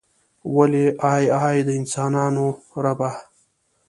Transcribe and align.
ولې 0.55 0.85
ای 1.11 1.25
ای 1.47 1.57
د 1.67 1.69
انسانانو 1.79 2.47
ربه. 2.83 3.09